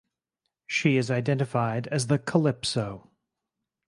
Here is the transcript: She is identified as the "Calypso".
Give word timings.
She 0.65 0.97
is 0.97 1.11
identified 1.11 1.85
as 1.89 2.07
the 2.07 2.17
"Calypso". 2.17 3.11